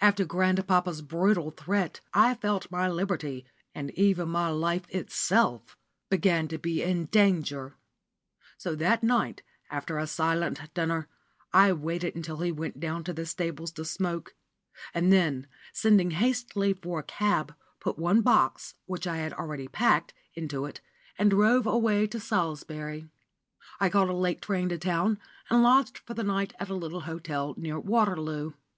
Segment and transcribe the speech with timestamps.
[0.00, 5.76] After grandpapa's brutal threat I felt my liberty, and even my life itself,
[6.08, 7.74] began to be in danger;
[8.56, 11.08] so that night, after a silent dinner,
[11.52, 14.36] I waited until he went down to the stables to smoke,
[14.94, 20.14] and then sending hastily for a cab, put one box, which I had already packed,
[20.34, 20.80] into it,
[21.18, 23.08] and drove away to Salisbury.
[23.80, 25.18] I caught a late train to town,
[25.50, 28.52] and lodged for the night at a little hotel near Waterloo.